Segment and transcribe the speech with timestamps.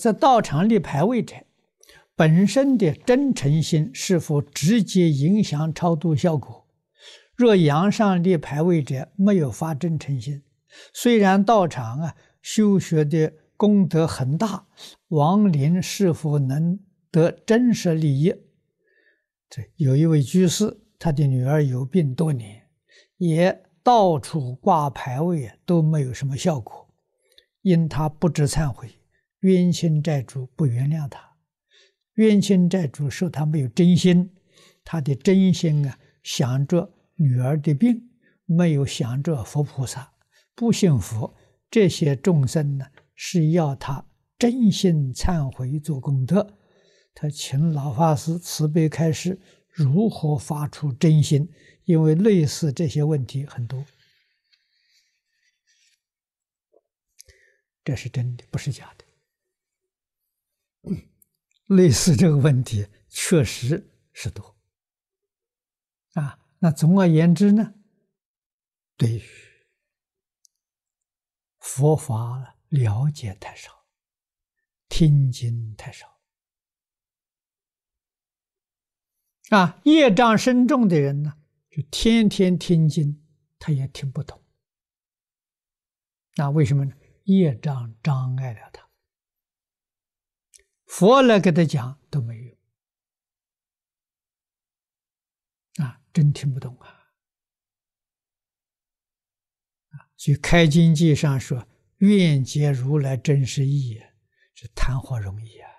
[0.00, 1.36] 在道场立牌位者，
[2.16, 6.66] 本身的真诚心是否直接影响超度效果？
[7.36, 10.42] 若阳上立牌位者没有发真诚心，
[10.94, 14.66] 虽然道场啊修学的功德很大，
[15.08, 16.80] 亡灵是否能
[17.10, 18.34] 得真实利益？
[19.50, 22.62] 这有一位居士，他的女儿有病多年，
[23.18, 26.88] 也到处挂牌位都没有什么效果，
[27.60, 28.99] 因他不知忏悔。
[29.40, 31.36] 冤亲债主不原谅他，
[32.14, 34.34] 冤亲债主说他没有真心，
[34.84, 38.10] 他的真心啊，想着女儿的病，
[38.44, 40.12] 没有想着佛菩萨，
[40.54, 41.34] 不信佛，
[41.70, 44.06] 这些众生呢，是要他
[44.38, 46.58] 真心忏悔做功德。
[47.14, 51.50] 他请老法师慈悲开示，如何发出真心？
[51.84, 53.84] 因为类似这些问题很多，
[57.82, 59.04] 这是真的，不是假的。
[61.66, 64.56] 类似这个问题确实是多
[66.14, 66.38] 啊。
[66.58, 67.74] 那总而言之呢，
[68.96, 69.22] 对于
[71.58, 73.86] 佛法了解太少，
[74.88, 76.20] 听经太少
[79.50, 79.80] 啊。
[79.84, 81.38] 业障深重的人呢，
[81.70, 83.24] 就天天听经，
[83.58, 84.42] 他也听不懂。
[86.36, 86.94] 那为什么呢？
[87.24, 88.89] 业障障碍了他。
[90.90, 92.56] 佛来给他讲都没有
[95.84, 96.88] 啊，真听不懂啊！
[99.90, 101.68] 啊，所以《开经记》上说
[101.98, 104.02] ：“愿解如来真实义”，
[104.52, 105.70] 是谈何容易啊！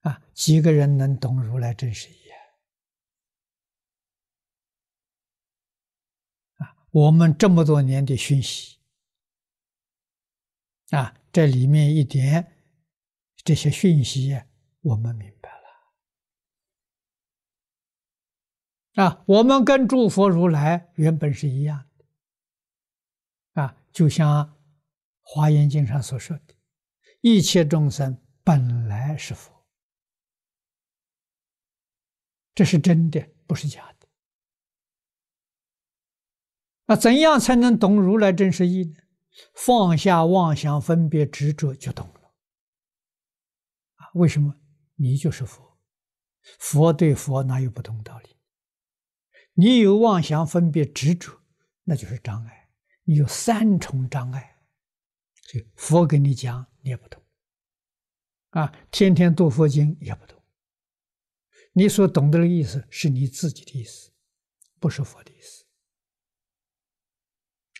[0.00, 2.30] 啊，几个人能懂如来真实义
[6.56, 6.64] 啊？
[6.64, 8.78] 啊，我们这么多年的熏习
[10.88, 12.51] 啊，这里面一点。
[13.44, 14.40] 这些讯息
[14.80, 15.50] 我们明白
[18.94, 19.24] 了啊！
[19.26, 24.46] 我们跟诸佛如来原本是一样的啊，就像
[25.22, 26.54] 《华严经》上所说的
[27.20, 29.52] ：“一切众生本来是佛。”
[32.54, 34.06] 这是真的，不是假的。
[36.84, 38.96] 那怎样才能懂如来真实义呢？
[39.54, 42.21] 放下妄想、分别、执着，就懂了。
[44.14, 44.54] 为什么
[44.96, 45.78] 你就是佛？
[46.58, 48.36] 佛对佛哪有不同道理？
[49.54, 51.40] 你有妄想、分别、执着，
[51.84, 52.70] 那就是障碍。
[53.04, 54.62] 你有三重障碍，
[55.42, 57.22] 所以佛跟你讲你也不懂。
[58.50, 60.40] 啊，天天读佛经也不懂。
[61.72, 64.12] 你所懂得的意思是你自己的意思，
[64.78, 65.64] 不是佛的意思。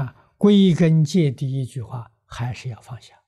[0.00, 3.22] 啊，归根结底一句话，还是要放下。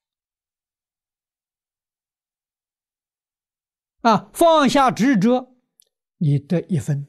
[4.02, 5.56] 啊，放下执着，
[6.18, 7.06] 你得一分。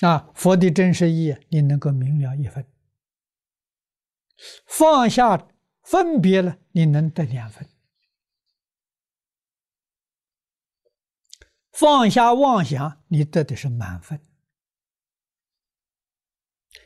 [0.00, 2.64] 啊，佛的真实义，你能够明了一分。
[4.64, 5.48] 放下
[5.82, 7.68] 分别了，你能得两分。
[11.72, 14.20] 放下妄想，你得的是满分。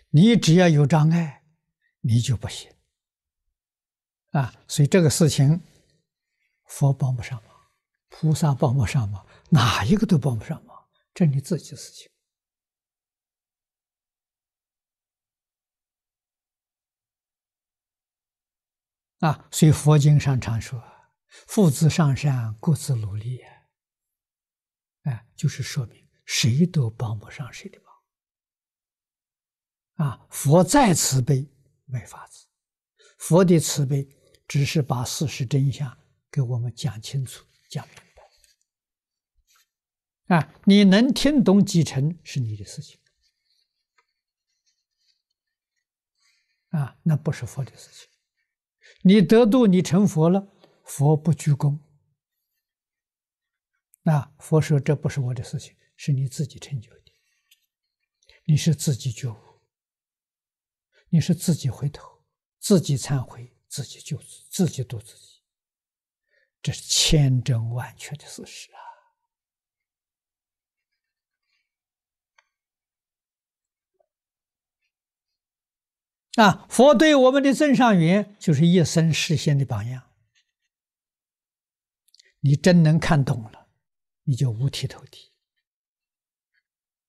[0.08, 1.44] 你只要有障碍，
[2.00, 2.72] 你就不行。
[4.30, 5.60] 啊，所以这个事情。
[6.72, 7.54] 佛帮不上忙，
[8.08, 12.10] 菩萨帮不上忙，哪一个都帮不上忙，这你自己的事情。
[19.18, 20.82] 啊，所以佛经上常说
[21.46, 23.42] ：“父子上山，各自努力。”
[25.04, 27.78] 哎，就是说明谁都帮不上谁的
[29.98, 30.08] 忙。
[30.08, 31.46] 啊，佛再慈悲
[31.84, 32.46] 没法子，
[33.18, 34.08] 佛的慈悲
[34.48, 35.98] 只是把事实真相。
[36.32, 37.96] 给我们讲清楚、讲明
[40.26, 40.54] 白啊！
[40.64, 42.98] 你能听懂几成是你的事情
[46.70, 48.08] 啊，那不是佛的事情。
[49.02, 50.48] 你得度，你成佛了，
[50.84, 51.78] 佛不居功。
[54.00, 57.12] 那佛说这不是我的事情，是你自己成就的。
[58.44, 59.60] 你是自己觉悟，
[61.10, 62.24] 你是自己回头，
[62.58, 64.18] 自己忏悔，自己救
[64.48, 65.31] 自己度自己。
[66.62, 68.70] 这是千真万确的事实
[76.36, 76.44] 啊！
[76.44, 80.10] 啊，佛对我们的正上缘就是一生实现的榜样。
[82.40, 83.68] 你真能看懂了，
[84.22, 85.32] 你就五体投地。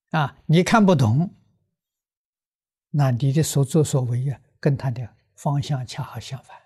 [0.10, 1.36] 啊，你看不懂，
[2.90, 6.63] 那你的所作所为啊，跟他的方向恰好相反。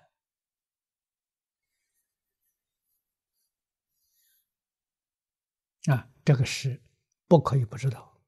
[5.88, 6.82] 啊，这个是
[7.26, 8.20] 不可以不知道，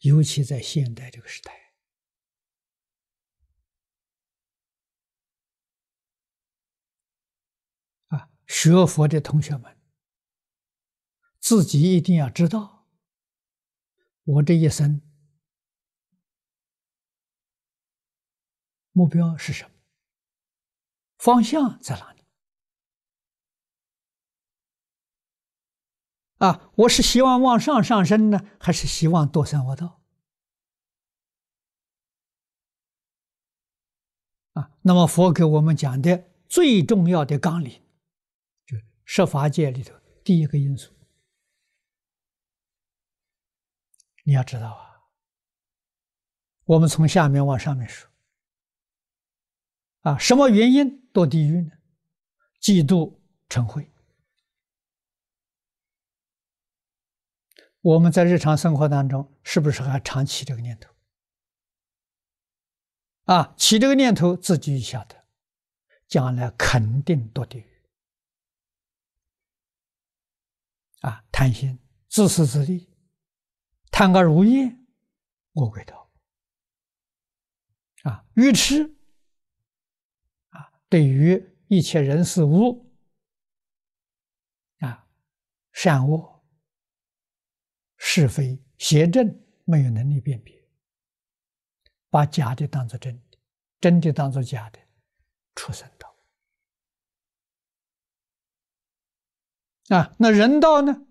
[0.00, 1.74] 尤其在现代这个时代。
[8.06, 9.78] 啊，学佛的同学们，
[11.38, 12.88] 自己一定要知道，
[14.24, 15.02] 我这一生
[18.92, 19.70] 目标是什么，
[21.18, 22.17] 方向在哪里？
[26.38, 30.00] 啊，我是希望往上上升呢，还是希望堕三恶道？
[34.52, 37.82] 啊，那么佛给我们讲的最重要的纲领，
[38.66, 40.92] 就十法界里头第一个因素，
[44.22, 44.86] 你要知道啊。
[46.64, 48.08] 我们从下面往上面说，
[50.02, 51.72] 啊，什么原因堕地狱呢？
[52.60, 53.18] 嫉妒
[53.48, 53.84] 嗔恚。
[57.80, 60.92] 我们在日常生活当中，是不是还常起这个念头？
[63.24, 65.24] 啊，起这个念头，自己晓得，
[66.06, 67.84] 将来肯定堕地狱。
[71.02, 71.78] 啊，贪心、
[72.08, 72.92] 自私自利、
[73.90, 74.76] 贪爱如业、
[75.54, 76.10] 饿鬼道。
[78.02, 78.96] 啊，愚痴。
[80.48, 82.92] 啊，对于一切人事物，
[84.80, 85.06] 啊，
[85.72, 86.37] 善恶。
[88.18, 90.60] 是非邪正没有能力辨别，
[92.10, 93.38] 把假的当做真的，
[93.80, 94.80] 真的当做假的，
[95.54, 96.16] 畜生道。
[99.96, 101.06] 啊，那人道呢？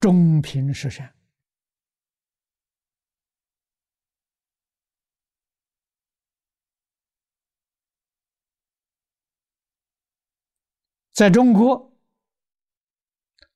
[0.00, 1.14] 中平是善，
[11.12, 11.92] 在中国，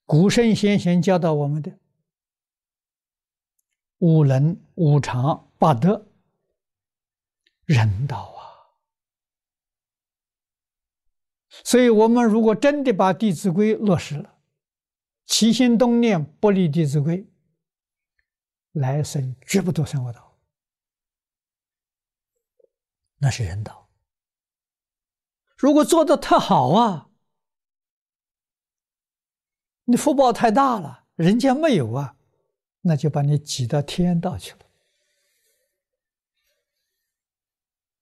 [0.05, 1.82] 古圣先贤教导我们的。
[4.03, 6.09] 五伦、五常、八德，
[7.67, 8.75] 人道啊！
[11.63, 14.41] 所以，我们如果真的把《弟子规》落实了，
[15.25, 17.19] 起心动念不离《弟子规》，
[18.73, 20.37] 来生绝不堕三恶道，
[23.19, 23.89] 那是人道。
[25.57, 27.09] 如果做得特好啊，
[29.85, 32.17] 你福报太大了，人家没有啊。
[32.83, 34.53] 那就把你挤到天道去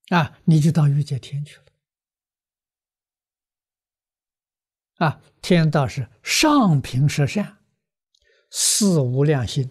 [0.09, 1.65] 了，啊，你就到欲界天去了，
[5.06, 7.59] 啊，天道是上品十善，
[8.50, 9.71] 四无量心，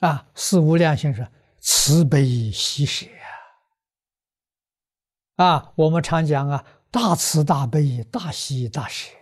[0.00, 1.30] 啊，四无量心是
[1.60, 3.06] 慈悲喜舍
[5.36, 9.19] 啊，啊，我们常讲啊，大慈大悲大喜大舍。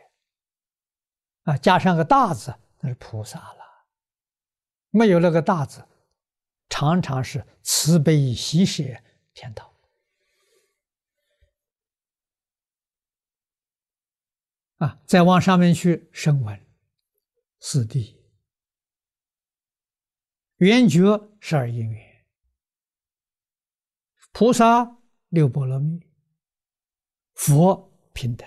[1.48, 3.86] 啊，加上个大字，那是菩萨了。
[4.90, 5.82] 没有那个大字，
[6.68, 8.84] 常常是慈悲喜舍
[9.32, 9.74] 天道。
[14.76, 16.66] 啊，再往上面去，声闻
[17.60, 18.14] 四谛，
[20.58, 22.26] 缘觉十二因缘，
[24.32, 24.98] 菩萨
[25.30, 26.06] 六波罗蜜，
[27.32, 28.46] 佛平等。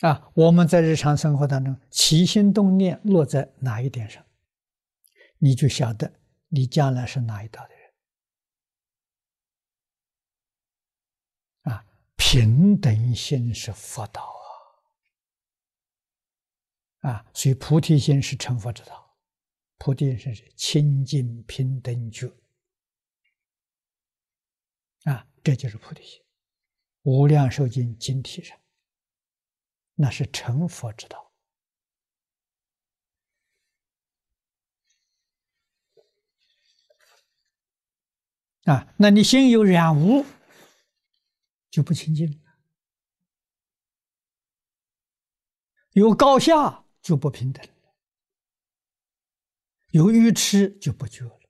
[0.00, 4.22] 啊，我们在日常生活当中起心动念落在哪一点上，
[5.38, 7.94] 你就晓得你将来是哪一道的人。
[11.62, 11.86] 啊，
[12.16, 14.22] 平等心是佛道
[17.00, 17.10] 啊！
[17.10, 19.16] 啊，所以菩提心是成佛之道，
[19.78, 22.30] 菩提心是清净平等觉。
[25.04, 26.20] 啊，这就是菩提心，
[27.02, 28.58] 《无量寿经》经体上。
[29.98, 31.32] 那是成佛之道
[38.64, 38.94] 啊！
[38.98, 40.24] 那你心有染污，
[41.70, 42.38] 就不清净了；
[45.92, 47.72] 有高下就不平等了；
[49.92, 51.40] 有愚痴就不觉了。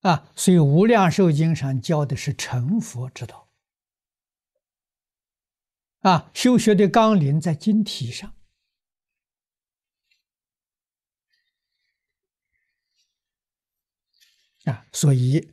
[0.00, 0.30] 啊！
[0.36, 3.45] 所以《无量寿经》上教的是成佛之道。
[6.06, 8.32] 啊，修学的纲领在经题上。
[14.66, 15.52] 啊，所以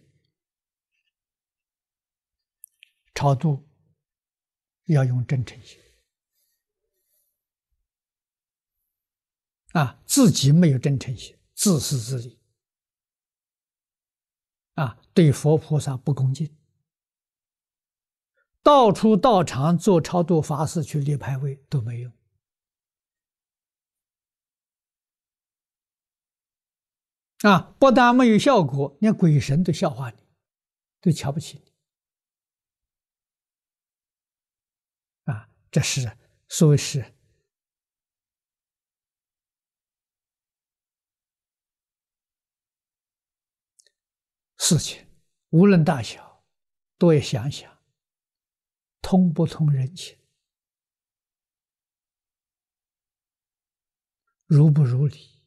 [3.15, 3.67] 超度
[4.85, 5.79] 要用真诚心。
[9.71, 12.39] 啊，自己没有真诚心，自私自利，
[14.75, 16.55] 啊，对佛菩萨不恭敬，
[18.63, 22.13] 到处道场做超度法事去立牌位都没用，
[27.41, 30.17] 啊，不但没有效果，连鬼神都笑话你，
[31.01, 31.61] 都瞧不起
[35.25, 36.17] 你，啊，这是
[36.47, 37.13] 所谓是。
[44.57, 45.05] 事情
[45.49, 46.45] 无论大小，
[46.97, 47.72] 都要想想
[49.13, 50.17] 通不通人情，
[54.47, 55.39] 如不如理。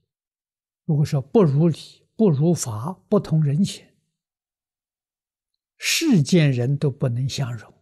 [0.85, 3.85] 如果说不如理、不如法、不通人情，
[5.79, 7.75] 世间人都不能相容。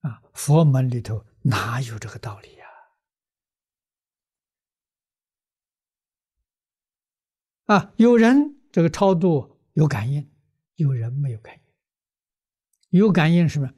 [0.00, 2.66] 啊，佛门里头哪有这个道理呀？
[7.64, 8.56] 啊，有人。
[8.70, 10.30] 这个超度有感应，
[10.74, 11.67] 有人没有感应。
[12.90, 13.72] 有感应是什么？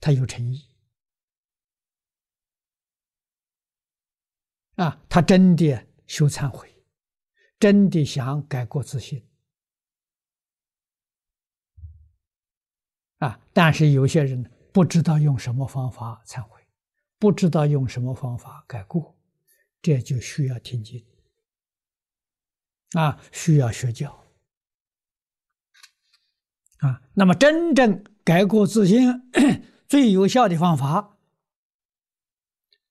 [0.00, 0.68] 他有诚意
[4.74, 6.84] 啊，他真的修忏悔，
[7.60, 9.24] 真的想改过自新
[13.18, 13.40] 啊。
[13.52, 16.60] 但是有些人不知道用什么方法忏悔，
[17.18, 19.16] 不知道用什么方法改过，
[19.80, 21.06] 这就需要听经。
[22.94, 24.21] 啊，需要学教
[26.82, 27.02] 啊。
[27.14, 29.08] 那么，真正改过自新
[29.88, 31.16] 最有效的方法，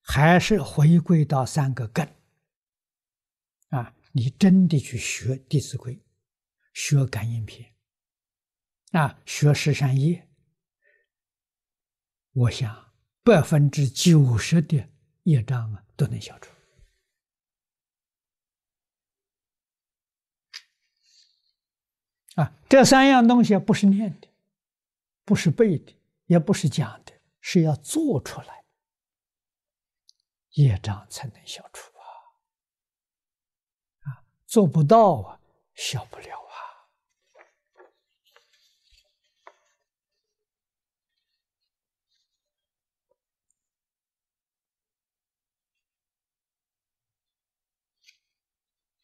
[0.02, 2.08] 还是回归到三个根
[3.70, 3.96] 啊。
[4.14, 5.96] 你真的去学《弟子规》，
[6.74, 7.72] 学《感应篇》
[9.00, 10.28] 啊，学十善业，
[12.34, 12.92] 我想
[13.24, 14.90] 百分之九十的
[15.24, 16.52] 业障啊都能消除。
[22.36, 24.28] 啊，这三样东西不是念的，
[25.26, 25.94] 不是背的，
[26.28, 28.64] 也不是讲的，是要做出来，
[30.52, 32.04] 业障才能消除啊！
[34.04, 35.40] 啊，做不到啊，
[35.76, 36.56] 消不了啊！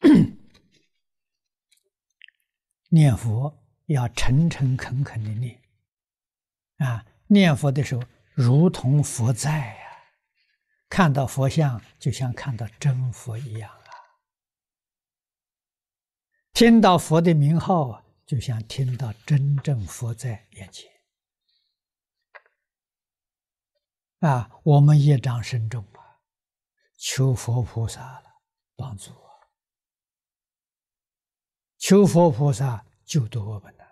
[2.88, 5.60] 念佛要诚诚恳恳的念，
[6.78, 8.02] 啊，念佛的时候
[8.32, 9.92] 如同佛在啊，
[10.88, 13.90] 看到佛像就像看到真佛一样啊，
[16.52, 20.90] 听到佛的名号啊，就像听到真正佛在眼前，
[24.20, 26.20] 啊，我们业障深重啊，
[26.96, 28.40] 求佛菩萨了
[28.76, 29.27] 帮助。
[31.78, 33.84] 求佛菩萨救度我们呐！